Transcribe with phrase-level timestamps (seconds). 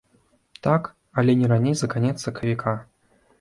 [0.67, 0.89] Так,
[1.23, 2.75] але не раней за канец сакавіка.